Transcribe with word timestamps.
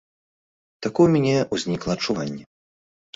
Такое 0.85 1.05
ў 1.09 1.13
мяне 1.15 1.35
ўзнікла 1.57 1.91
адчуванне. 1.99 2.43